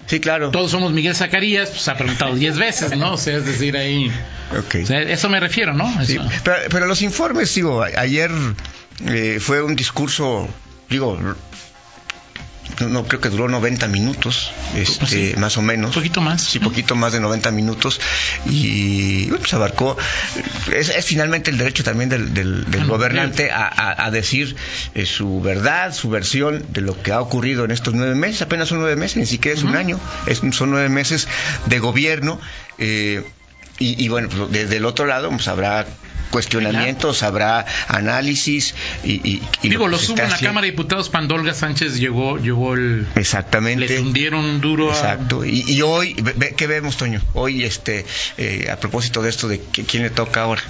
sí 0.07 0.21
claro 0.21 0.51
Todos 0.51 0.71
somos 0.71 0.93
Miguel 0.93 1.15
Zacarías, 1.15 1.71
pues 1.71 1.89
ha 1.89 1.97
preguntado 1.97 2.35
10 2.35 2.59
veces, 2.59 2.97
¿no? 2.97 3.13
O 3.15 3.19
sea, 3.19 3.37
es 3.37 3.47
decir, 3.47 3.77
ahí. 3.77 4.11
Ok. 4.59 4.77
O 4.83 4.87
sea, 4.87 5.01
eso 5.01 5.29
me 5.29 5.41
refiero, 5.41 5.73
¿no? 5.75 6.05
Sí, 6.05 6.19
pero, 6.45 6.57
pero 6.71 6.87
los 6.87 7.03
informes 7.03 7.55
digo 7.55 7.83
ayer 7.83 8.31
eh, 9.07 9.39
fue 9.41 9.63
un 9.63 9.77
discurso 9.77 10.49
digo 10.89 11.19
no 12.89 13.05
creo 13.05 13.21
que 13.21 13.29
duró 13.29 13.49
90 13.49 13.89
minutos, 13.89 14.53
este, 14.77 15.07
Sí. 15.07 15.35
más 15.39 15.57
o 15.57 15.63
menos. 15.63 15.89
Un 15.91 15.95
poquito 16.03 16.21
más. 16.21 16.43
Sí, 16.43 16.59
poquito 16.59 16.95
más 16.97 17.13
de 17.13 17.21
90 17.21 17.51
minutos 17.51 18.01
y 18.47 19.25
bueno, 19.27 19.39
pues 19.41 19.55
abarcó, 19.55 19.97
es, 20.75 20.89
es 20.89 21.05
finalmente 21.05 21.51
el 21.51 21.59
derecho 21.59 21.85
también 21.85 22.09
del, 22.09 22.35
del- 22.35 22.71
del 22.71 22.87
gobernante 22.87 23.51
a, 23.51 23.67
a- 23.67 24.05
a 24.07 24.11
decir 24.11 24.57
eh, 24.95 25.07
su 25.07 25.41
verdad, 25.41 25.95
su 25.95 26.11
versión 26.11 26.65
de 26.71 26.81
lo 26.81 27.01
que 27.03 27.13
ha 27.13 27.21
ocurrido 27.21 27.65
en 27.65 27.71
estos 27.71 27.95
nueve 27.95 28.15
meses, 28.15 28.43
apenas 28.43 28.69
son 28.69 28.81
nueve 28.81 28.97
meses, 28.97 29.17
ni 29.17 29.27
siquiera 29.27 29.57
es 29.57 29.65
un 29.65 29.77
año, 29.77 29.99
es, 30.27 30.41
son 30.53 30.71
nueve 30.71 30.89
meses 30.89 31.29
de 31.67 31.79
gobierno 31.79 32.41
eh, 32.79 33.23
y, 33.83 34.05
y 34.05 34.09
bueno, 34.09 34.29
pues, 34.29 34.51
desde 34.51 34.77
el 34.79 34.85
otro 34.85 35.07
lado 35.07 35.29
pues 35.31 35.49
habrá 35.49 35.87
cuestionamientos, 36.31 37.23
habrá 37.23 37.67
análisis 37.89 38.75
y, 39.05 39.13
y- 39.29 39.43
y 39.63 39.69
Digo, 39.69 39.87
lo 39.89 39.99
se 39.99 40.07
subo 40.07 40.17
en 40.19 40.29
la 40.31 40.35
haciendo- 40.35 40.49
Cámara 40.49 40.65
de 40.65 40.71
Diputados, 40.71 41.11
Pandolga 41.11 41.53
Sánchez 41.53 41.97
llegó, 41.99 42.39
llegó 42.39 42.73
el... 42.73 43.07
Exactamente. 43.17 43.87
Le 43.87 44.01
hundieron 44.01 44.61
duro 44.63 44.91
a... 44.91 44.95
Exacto. 44.95 45.45
Y, 45.45 45.63
y 45.71 45.83
hoy, 45.83 46.15
¿qué 46.57 46.67
vemos, 46.67 46.97
Toño? 46.97 47.21
Hoy, 47.35 47.65
este, 47.65 48.07
eh, 48.39 48.69
a 48.73 48.77
propósito 48.81 49.21
de 49.23 49.29
esto, 49.29 49.47
de 49.47 49.61
quién 49.61 50.03
le 50.05 50.11
toca 50.11 50.43
ahora. 50.43 50.63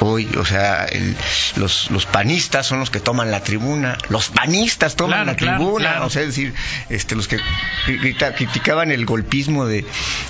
Hoy, 0.00 0.28
o 0.38 0.44
sea, 0.44 0.84
el- 0.84 1.16
los, 1.56 1.90
los 1.90 2.06
panistas 2.06 2.66
son 2.66 2.80
los 2.80 2.90
que 2.90 3.00
toman 3.00 3.30
la 3.30 3.42
tribuna, 3.42 3.96
los 4.08 4.28
panistas 4.28 4.94
toman 4.96 5.18
Claro, 5.24 5.26
la 5.32 5.36
claro, 5.36 5.56
tribuna, 5.58 5.90
claro. 5.90 6.06
o 6.06 6.10
sea, 6.10 6.22
es 6.22 6.28
decir, 6.28 6.54
este, 6.90 7.14
los 7.16 7.28
que 7.28 7.38
grita- 7.86 8.34
criticaban 8.34 8.90
el 8.90 9.06
golpismo 9.06 9.66
de, 9.66 9.84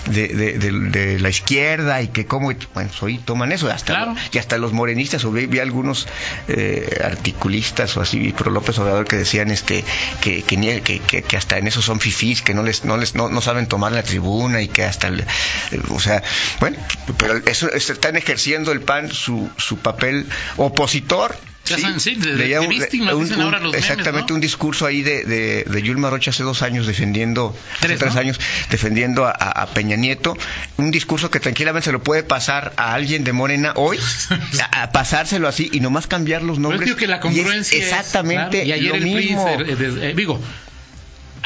de, 0.07 0.29
de- 0.29 0.59
de- 0.59 0.71
de 0.91 1.21
la 1.21 1.29
izquierda 1.29 2.01
y 2.03 2.09
que 2.09 2.27
cómo, 2.27 2.47
bueno, 2.47 2.61
pues 2.73 3.03
hoy 3.03 3.19
toman 3.19 3.53
eso, 3.53 3.71
hasta, 3.71 4.15
y 4.33 4.39
hasta 4.39 4.57
los 4.59 4.73
morenistas, 4.73 5.25
o 5.25 5.33
vi, 5.33 5.47
vi 5.47 5.59
algunos 5.59 6.07
eh, 6.49 7.01
articulistas 7.05 7.97
o 7.97 8.01
así, 8.01 8.33
pro 8.33 8.51
López 8.51 8.79
Obrador, 8.79 9.07
que 9.07 9.17
decían 9.17 9.51
este 9.51 9.85
que, 10.21 10.43
que, 10.43 10.81
que, 10.83 11.23
que- 11.23 11.37
hasta 11.37 11.59
en 11.59 11.67
eso 11.67 11.83
son 11.83 12.01
fifís, 12.01 12.43
que 12.43 12.55
no 12.55 12.63
les 12.63 12.85
no 12.85 12.97
les 12.97 13.15
no, 13.15 13.29
no 13.29 13.41
saben 13.41 13.67
tomar 13.67 13.93
la 13.93 14.03
tribuna 14.03 14.63
y 14.63 14.69
que 14.69 14.85
hasta, 14.85 15.09
el- 15.09 15.21
eh, 15.21 15.81
o 15.91 16.01
sea, 16.01 16.23
bueno, 16.61 16.77
pero 17.19 17.37
eso 17.47 17.71
eso 17.73 17.93
están 17.93 18.17
ejerciendo 18.17 18.73
el 18.73 18.81
PAN 18.81 19.11
su, 19.27 19.51
su 19.57 19.79
papel 19.79 20.27
opositor. 20.57 21.37
Sí, 21.65 22.15
Leía 22.15 22.59
ahora 22.59 23.59
los 23.59 23.73
memes, 23.73 23.75
Exactamente, 23.75 24.31
¿no? 24.31 24.37
un 24.37 24.41
discurso 24.41 24.87
ahí 24.87 25.03
de, 25.03 25.25
de, 25.25 25.65
de 25.65 25.83
Yulma 25.83 26.11
Rocha 26.11 26.31
hace 26.31 26.45
dos 26.45 26.63
años 26.63 26.87
defendiendo, 26.87 27.57
hace 27.83 27.97
Tres, 27.97 28.15
años, 28.15 28.39
defendiendo 28.71 29.27
a, 29.27 29.67
Peña 29.75 29.97
Nieto, 29.97 30.37
un 30.77 30.93
discurso 30.93 31.29
que 31.29 31.41
tranquilamente 31.41 31.87
se 31.87 31.93
lo 31.93 32.05
puede 32.05 32.23
pasar 32.23 32.73
a 32.77 32.95
alguien 32.95 33.25
de 33.25 33.33
Morena 33.33 33.73
hoy, 33.75 33.99
a, 34.73 34.83
a 34.85 34.93
pasárselo 34.93 35.49
así 35.49 35.69
y 35.73 35.81
nomás 35.81 36.07
cambiar 36.07 36.43
los 36.43 36.59
Pero 36.59 36.69
nombres. 36.69 36.83
es 36.83 36.87
digo 36.87 36.99
que 36.99 37.09
la 37.09 37.17
y 37.17 37.19
es 37.19 37.23
congruencia 37.23 37.79
es, 37.79 37.85
exactamente 37.85 38.63
claro, 38.63 38.69
y 38.69 38.73
ayer 38.73 38.91
lo 38.91 38.95
el 38.95 39.05
mismo. 39.05 39.49
eh, 39.49 39.77
eh, 40.11 40.13
digo 40.15 40.41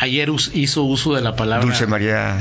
ayer 0.01 0.31
us- 0.31 0.51
hizo 0.55 0.83
uso 0.83 1.15
de 1.15 1.21
la 1.21 1.37
palabra 1.37 1.65
Dulce 1.67 1.87
María, 1.87 2.37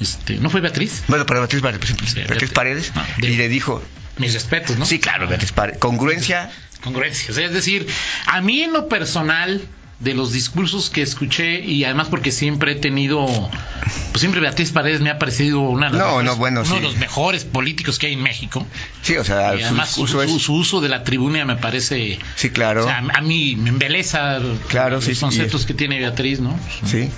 este, 0.00 0.36
no 0.38 0.48
fue 0.50 0.60
Beatriz 0.60 1.02
bueno, 1.08 1.26
para 1.26 1.40
Beatriz, 1.40 1.60
Sí, 1.60 1.64
Beatriz 1.66 2.14
Beatriz. 2.28 2.50
Paredes, 2.52 2.92
Ah, 2.94 3.06
y 3.18 3.36
le 3.36 3.48
dijo, 3.48 3.82
mis 4.18 4.32
respetos 4.32 4.78
no 4.78 4.86
sí, 4.86 4.98
claro, 4.98 5.28
Beatriz 5.28 5.52
Paredes, 5.52 5.78
congruencia, 5.78 6.50
congruencia 6.82 7.30
o 7.30 7.34
sea, 7.34 7.46
es 7.46 7.52
decir 7.52 7.86
a 8.26 8.40
mí 8.40 8.62
en 8.62 8.72
lo 8.72 8.88
personal 8.88 9.60
de 10.00 10.14
los 10.14 10.32
discursos 10.32 10.88
que 10.90 11.02
escuché 11.02 11.60
y 11.60 11.84
además 11.84 12.08
porque 12.08 12.32
siempre 12.32 12.72
he 12.72 12.74
tenido 12.76 13.26
pues 13.26 14.20
siempre 14.20 14.40
Beatriz 14.40 14.72
Paredes 14.72 15.00
me 15.02 15.10
ha 15.10 15.18
parecido 15.18 15.60
una 15.60 15.90
de 15.90 15.98
las 15.98 16.00
No, 16.00 16.06
mejores- 16.16 16.24
no, 16.26 16.36
bueno, 16.36 16.60
uno 16.62 16.68
sí. 16.70 16.74
de 16.76 16.80
los 16.80 16.96
mejores 16.96 17.44
políticos 17.44 17.98
que 17.98 18.06
hay 18.06 18.14
en 18.14 18.22
México 18.22 18.66
sí, 19.02 19.16
o 19.18 19.24
sea, 19.24 19.54
y 19.56 19.62
además 19.62 19.90
su, 19.90 20.02
discurso 20.06 20.26
su- 20.28 20.36
es, 20.36 20.42
su 20.42 20.54
uso 20.54 20.80
de 20.80 20.88
la 20.88 21.04
tribuna 21.04 21.44
me 21.44 21.56
parece 21.56 22.18
sí, 22.34 22.50
claro, 22.50 22.82
o 22.84 22.88
sea, 22.88 22.98
a 23.14 23.20
mí 23.20 23.56
me 23.56 23.68
embeleza 23.68 24.38
Claro, 24.68 24.96
los 24.96 25.04
sí, 25.04 25.14
conceptos 25.16 25.66
que 25.66 25.74
tiene 25.74 25.98
Beatriz 25.98 26.40
no 26.40 26.58
sí, 26.86 27.08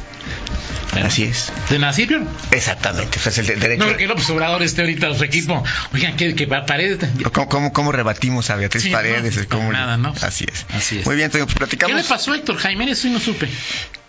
Bueno. 0.93 1.07
así 1.07 1.25
es, 1.25 1.53
de 1.71 1.93
sirven 1.93 2.29
exactamente, 2.51 3.19
el 3.37 3.47
de- 3.47 3.57
derecho. 3.57 3.87
No, 3.87 3.97
que 3.97 4.07
López 4.07 4.29
Obrador 4.31 4.63
esté 4.63 4.83
ahorita 4.83 5.09
en 5.09 5.17
su 5.19 5.25
equipo. 5.25 5.63
Oigan, 5.95 6.17
que, 6.17 6.35
que 6.35 6.47
paredes. 6.47 6.99
¿Cómo, 7.33 7.49
cómo, 7.49 7.73
cómo 7.73 7.93
rebatimos 7.93 8.51
a 8.51 8.57
Beatriz 8.57 8.89
Paredes? 8.89 9.37
no, 9.37 9.43
¿Cómo- 9.49 9.73
nada, 9.73 9.97
¿no? 9.97 10.13
Así 10.21 10.45
es. 10.53 10.67
Así 10.71 10.99
es. 10.99 11.07
Muy 11.07 11.17
bien, 11.17 11.31
Toño, 11.31 11.45
pues 11.47 11.55
¿Qué 11.55 11.59
platicamos. 11.59 11.97
le 11.97 12.05
pasó 12.05 12.33
a 12.33 12.37
Héctor 12.37 12.57
Jaime? 12.59 12.72
Eso 12.81 13.03
sí 13.03 13.11
no 13.11 13.21
supe. 13.21 13.49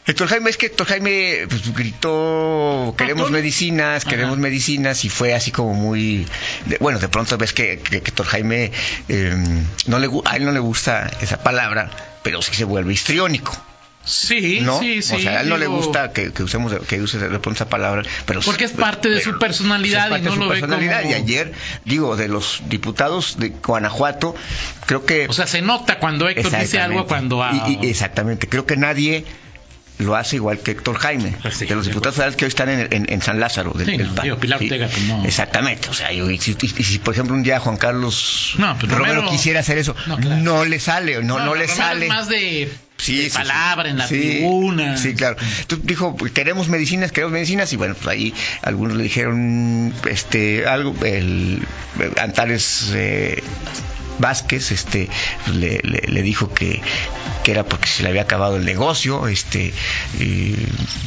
Héctor 0.05 0.27
Jaime, 0.27 0.49
es 0.49 0.57
que 0.57 0.65
Héctor 0.65 0.85
Jaime 0.87 1.45
pues, 1.47 1.73
gritó, 1.73 2.93
queremos 2.97 3.31
medicinas, 3.31 4.01
Ajá. 4.03 4.09
queremos 4.09 4.37
medicinas, 4.37 5.05
y 5.05 5.09
fue 5.09 5.33
así 5.33 5.51
como 5.51 5.73
muy... 5.73 6.27
de- 6.65 6.77
bueno, 6.79 6.99
de 6.99 7.07
pronto 7.07 7.37
ves 7.37 7.53
que, 7.53 7.79
que 7.79 7.97
Héctor 7.97 8.25
Jaime, 8.25 8.71
eh, 9.07 9.33
no 9.87 9.99
le, 9.99 10.09
a 10.25 10.35
él 10.35 10.43
no 10.43 10.51
le 10.51 10.59
gusta 10.59 11.09
esa 11.21 11.41
palabra, 11.41 11.89
pero 12.21 12.41
sí 12.41 12.53
se 12.53 12.65
vuelve 12.65 12.91
histriónico, 12.93 13.57
Sí, 14.05 14.59
¿no? 14.61 14.79
sí, 14.79 15.01
sí. 15.01 15.15
o 15.15 15.19
sea, 15.19 15.39
a 15.39 15.41
él 15.41 15.49
no 15.49 15.57
le 15.57 15.67
gusta 15.67 16.11
que, 16.11 16.33
que 16.33 16.43
usemos 16.43 16.73
que 16.87 17.01
use 17.01 17.17
esa 17.53 17.69
palabra, 17.69 18.03
pero 18.25 18.41
Porque 18.41 18.65
es 18.65 18.71
parte 18.71 19.07
de 19.09 19.21
su 19.21 19.39
personalidad 19.39 20.05
es 20.05 20.09
parte 20.09 20.23
y 20.23 20.25
no 20.25 20.31
de 20.31 20.35
su 20.35 20.41
lo 20.43 20.49
ve 20.49 20.59
personalidad. 20.59 20.99
como- 21.03 21.11
Y 21.11 21.13
ayer, 21.15 21.53
digo, 21.85 22.15
de 22.17 22.27
los 22.27 22.61
diputados 22.67 23.35
de 23.39 23.49
Guanajuato, 23.49 24.35
creo 24.87 25.05
que 25.05 25.27
O 25.29 25.33
sea, 25.33 25.47
se 25.47 25.61
nota 25.61 25.99
cuando 25.99 26.27
Héctor 26.27 26.59
dice 26.59 26.79
algo 26.79 27.07
cuando... 27.07 27.41
a- 27.43 27.53
Y- 27.67 27.79
y- 27.81 27.87
exactamente. 27.89 28.49
Creo 28.49 28.65
que 28.65 28.75
nadie 28.75 29.23
lo 29.99 30.15
hace 30.17 30.35
igual 30.37 30.59
que 30.59 30.71
Héctor 30.71 30.97
Jaime, 30.97 31.35
Pues 31.41 31.55
sí, 31.55 31.65
de 31.65 31.75
los 31.75 31.85
diputados 31.85 32.15
federales 32.15 32.35
que 32.35 32.43
hoy 32.45 32.49
están 32.49 32.67
en, 32.67 32.87
en- 32.91 33.05
en 33.09 33.21
San 33.21 33.39
Lázaro. 33.39 33.71
Del, 33.73 33.87
Sí, 33.87 33.97
no, 33.97 34.21
digo, 34.21 34.37
Pilar 34.37 34.59
Ortega, 34.61 34.87
pues, 34.91 35.03
no. 35.05 35.23
Exactamente. 35.23 35.87
O 35.89 35.93
sea, 35.93 36.11
y, 36.11 36.19
y 36.19 36.37
si, 36.39 36.57
y 36.59 36.67
si, 36.83 36.99
por 36.99 37.13
ejemplo 37.13 37.35
un 37.35 37.43
día 37.43 37.59
Juan 37.61 37.77
Carlos 37.77 38.55
No, 38.57 38.75
pues, 38.77 38.91
Romero, 38.91 39.21
Romero- 39.21 39.31
quisiera 39.31 39.61
hacer 39.61 39.77
eso, 39.77 39.95
No, 40.07 40.17
no, 40.17 40.21
claro. 40.41 40.65
le 40.65 40.79
sale, 40.79 41.23
no, 41.23 41.39
no, 41.39 41.55
le 41.55 41.67
Romero 41.67 41.73
sale. 41.73 42.05
Es 42.07 42.09
más 42.11 42.27
de, 42.27 42.69
Sí, 43.03 43.29
palabra 43.33 43.89
en 43.89 43.97
la 43.97 44.07
tribuna. 44.07 44.95
Sí, 44.97 45.13
claro. 45.13 45.35
Entonces 45.59 45.85
dijo, 45.85 46.15
queremos 46.33 46.69
medicinas, 46.69 47.11
queremos 47.11 47.33
medicinas, 47.33 47.73
y 47.73 47.75
bueno, 47.75 47.95
pues 47.95 48.07
ahí 48.07 48.33
algunos 48.61 48.95
le 48.95 49.03
dijeron, 49.03 49.93
este, 50.09 50.65
algo, 50.65 50.95
el 51.03 51.59
eh, 51.99 52.11
Antares 52.21 52.91
eh, 52.93 53.43
Vázquez, 54.19 54.71
este, 54.71 55.09
le, 55.53 55.79
le- 55.83 56.03
le 56.07 56.21
dijo 56.21 56.53
que, 56.53 56.81
que 57.43 57.51
era 57.51 57.63
porque 57.65 57.87
se 57.87 58.03
le 58.03 58.09
había 58.09 58.23
acabado 58.23 58.57
el 58.57 58.65
negocio, 58.65 59.27
este, 59.27 59.73
y, 60.19 60.55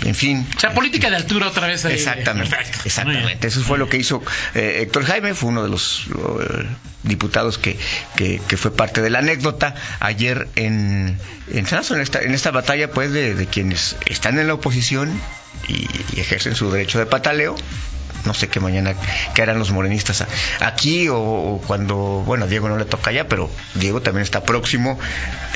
en 0.05 0.15
fin. 0.15 0.47
O 0.57 0.61
sea, 0.61 0.75
política 0.75 1.11
de 1.11 1.17
altura 1.17 1.49
otra 1.49 1.67
vez. 1.67 1.85
ahí. 1.85 1.95
Exactamente, 1.95 2.51
Perfecto. 2.55 2.79
Exactamente. 2.85 3.47
Eso 3.47 3.63
fue 3.63 3.79
lo 3.79 3.89
que 3.89 3.97
hizo 3.97 4.23
eh, 4.55 4.79
Héctor 4.83 5.05
Jaime, 5.05 5.35
fue 5.35 5.51
uno 5.51 5.63
de 5.63 5.69
los 5.69 6.07
eh, 6.09 6.67
diputados 7.05 7.59
que, 7.59 7.77
que, 8.17 8.41
que 8.49 8.57
fue 8.57 8.71
parte 8.75 9.01
de 9.03 9.11
la 9.11 9.21
anécdota 9.21 9.75
ayer 10.01 10.49
en, 10.57 11.19
en 11.53 11.67
en 11.67 12.01
esta, 12.01 12.21
en 12.23 12.35
esta 12.35 12.51
batalla 12.51 12.91
pues 12.91 13.13
de, 13.13 13.35
de 13.35 13.47
quienes 13.47 13.97
están 14.07 14.39
en 14.39 14.47
la 14.49 14.55
oposición 14.55 15.11
y, 15.69 15.87
y 16.17 16.21
ejercen 16.21 16.55
su 16.55 16.71
derecho 16.71 16.99
de 16.99 17.07
pataleo. 17.07 17.55
No 18.25 18.35
sé 18.35 18.49
qué 18.49 18.59
mañana 18.59 18.95
qué 19.35 19.43
harán 19.43 19.59
los 19.59 19.71
morenistas 19.71 20.25
aquí 20.61 21.09
o, 21.09 21.19
o 21.19 21.61
cuando, 21.67 21.97
bueno, 22.27 22.47
a 22.47 22.49
Diego 22.49 22.69
no 22.69 22.77
le 22.77 22.85
toca 22.85 23.13
ya, 23.13 23.29
pero 23.29 23.51
Diego 23.75 24.03
también 24.03 24.23
está 24.23 24.45
próximo 24.45 24.99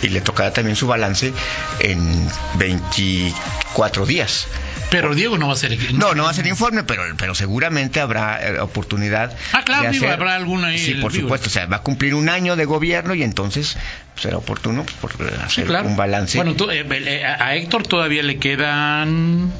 y 0.02 0.08
le 0.08 0.20
tocará 0.20 0.52
también 0.52 0.76
su 0.76 0.86
balance 0.86 1.32
en 1.80 2.28
24 2.58 4.06
días. 4.06 4.46
Pero 4.90 5.14
Diego 5.14 5.38
no 5.38 5.46
va 5.46 5.52
a 5.52 5.56
ser... 5.56 5.78
No, 5.92 6.14
no 6.14 6.24
va 6.24 6.30
a 6.30 6.34
ser 6.34 6.46
informe, 6.46 6.82
pero, 6.82 7.02
pero 7.16 7.34
seguramente 7.34 8.00
habrá 8.00 8.40
eh, 8.44 8.60
oportunidad. 8.60 9.36
Ah, 9.52 9.62
claro, 9.64 9.90
de 9.90 10.08
habrá 10.08 10.34
alguna 10.34 10.68
ahí, 10.68 10.78
Sí, 10.78 10.94
por 10.94 11.12
supuesto. 11.12 11.46
O 11.46 11.50
sea, 11.50 11.66
va 11.66 11.76
a 11.76 11.82
cumplir 11.82 12.14
un 12.14 12.28
año 12.28 12.56
de 12.56 12.64
gobierno 12.64 13.14
y 13.14 13.22
entonces 13.22 13.76
será 14.16 14.38
oportuno 14.38 14.84
pues, 15.00 15.14
por, 15.14 15.28
Sí, 15.28 15.34
hacer 15.44 15.66
claro. 15.66 15.88
un 15.88 15.96
balance. 15.96 16.36
Bueno, 16.38 16.54
tú, 16.54 16.70
eh, 16.70 16.84
eh, 16.90 17.24
a 17.24 17.54
Héctor 17.54 17.86
todavía 17.86 18.22
le 18.24 18.38
quedan 18.38 19.52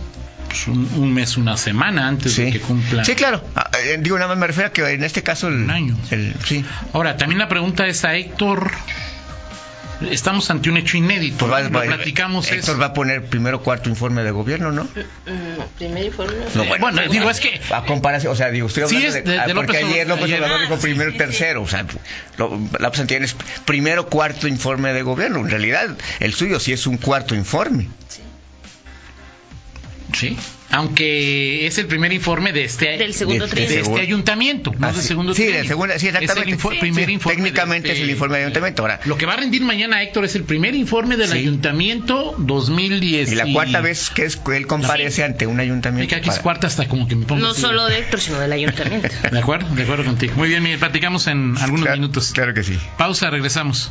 pues, 0.51 0.67
un, 0.69 0.91
un 0.97 1.13
mes, 1.15 1.37
una 1.37 1.57
semana 1.57 2.07
antes 2.09 2.37
de 2.37 2.47
sí. 2.47 2.53
que 2.53 2.61
cumpla. 2.61 3.05
Sí, 3.05 3.15
claro. 3.15 3.43
Ah, 3.57 3.71
eh, 3.83 3.99
digo, 4.01 4.17
nada 4.19 4.29
más 4.29 4.39
me 4.39 4.47
refiero 4.49 4.69
a 4.69 4.73
que 4.73 4.87
en 4.91 5.05
este 5.05 5.23
caso 5.23 5.49
el, 5.49 5.55
Un 5.55 5.71
año. 5.71 5.97
el- 6.11 6.35
sí. 6.45 6.65
Ahora, 6.93 7.17
también 7.17 7.39
la 7.39 7.49
pregunta 7.49 7.87
es 7.87 8.05
a 8.05 8.15
Héctor. 8.17 8.71
Estamos 10.11 10.51
ante 10.51 10.71
un 10.71 10.79
hecho 10.79 10.97
inédito. 10.97 11.47
Pues 11.47 11.67
va- 11.75 11.83
platicamos. 11.83 12.51
Héctor 12.51 12.81
va 12.81 12.87
a 12.87 12.93
poner 12.95 13.27
primero 13.27 13.61
cuarto 13.63 13.91
informe 13.91 14.23
de 14.23 14.31
gobierno, 14.31 14.73
¿no? 14.73 14.85
Mm, 14.85 15.77
primer 15.77 16.05
informe. 16.05 16.37
No, 16.55 16.63
Eh, 16.65 16.77
bueno, 16.81 17.03
digo, 17.11 17.29
es 17.29 17.39
que 17.39 17.61
A 17.71 17.85
comparación, 17.85 18.33
o 18.33 18.37
sea, 18.37 18.51
digo, 18.51 18.67
estoy 18.69 18.85
Sí, 18.89 18.97
hablando 18.97 19.19
es 19.19 19.25
de, 19.25 19.31
de- 19.33 19.39
ah, 19.39 19.47
de 19.47 19.55
porque 19.55 19.73
López 19.75 19.91
ayer 19.93 20.09
López 20.09 20.25
Obrador 20.33 20.59
Ah, 20.59 20.63
dijo 20.63 20.77
primero 20.79 21.11
sí, 21.13 21.19
tercero, 21.19 21.63
o 21.63 21.69
sea, 21.69 21.85
lo, 22.39 22.59
la 22.79 22.95
Santillán 22.95 23.25
es 23.25 23.37
primero 23.67 24.07
cuarto 24.07 24.49
informe 24.49 24.95
de 24.95 25.03
gobierno. 25.03 25.41
En 25.41 25.51
realidad, 25.51 25.89
el 26.21 26.33
suyo 26.33 26.59
sí 26.61 26.73
es 26.73 26.87
un 26.87 26.97
cuarto 26.97 27.35
informe. 27.35 27.89
Sí. 28.09 28.23
Aunque 30.73 31.67
es 31.67 31.79
el 31.79 31.87
primer 31.87 32.13
informe 32.13 32.53
de 32.53 32.63
este, 32.65 32.97
Del 32.97 33.13
segundo 33.13 33.47
de- 33.49 33.65
este 33.81 34.01
ayuntamiento, 34.01 34.73
no 34.79 34.87
Ah, 34.87 34.93
del 34.93 35.03
sí. 35.03 35.09
segundo 35.09 35.35
Sí, 35.35 35.45
del 35.47 35.67
segundo- 35.67 35.95
sí, 35.99 36.07
exactamente. 36.07 36.41
Es 36.43 36.47
el 36.47 36.53
info- 36.55 36.71
Sí, 36.71 36.79
primer 36.79 37.07
sí, 37.07 37.13
informe 37.13 37.37
técnicamente 37.37 37.89
de 37.89 37.95
es 37.95 38.01
el 38.01 38.11
informe 38.11 38.37
del 38.37 38.45
ayuntamiento. 38.47 38.83
Ahora, 38.83 39.01
Lo 39.05 39.17
que 39.19 39.27
va 39.27 39.33
a 39.33 39.37
rendir 39.37 39.63
mañana 39.63 40.01
Héctor 40.03 40.25
es 40.27 40.37
el 40.37 40.45
primer 40.45 40.77
informe 40.77 41.17
del 41.17 41.31
Sí. 41.31 41.39
ayuntamiento 41.39 42.35
2010. 42.39 43.33
y 43.33 43.35
la 43.35 43.47
cuarta 43.53 43.81
vez 43.81 44.11
que 44.11 44.25
es, 44.25 44.37
que 44.37 44.57
él 44.57 44.67
comparece 44.69 45.25
ante 45.25 45.47
un 45.49 45.59
ayuntamiento. 45.59 46.09
cae 46.11 46.21
que 46.21 46.29
es 46.29 46.35
para- 46.37 46.43
cuarta 46.43 46.67
hasta 46.69 46.87
como 46.87 47.09
que 47.09 47.17
me 47.17 47.27
pongo 47.27 47.43
No 47.43 47.51
así. 47.51 47.61
solo 47.63 47.87
de 47.87 47.99
Héctor, 47.99 48.21
sino 48.21 48.39
del 48.39 48.53
ayuntamiento. 48.53 49.09
De 49.33 49.39
acuerdo, 49.39 49.75
de 49.75 49.83
acuerdo 49.83 50.05
contigo. 50.05 50.35
Muy 50.37 50.49
bien, 50.49 50.63
Miguel, 50.63 50.79
platicamos 50.79 51.27
en 51.27 51.57
algunos 51.59 51.87
Claro- 51.87 52.01
minutos. 52.01 52.31
Claro 52.33 52.55
que 52.55 52.63
sí. 52.63 52.79
Pausa, 52.97 53.29
regresamos. 53.31 53.91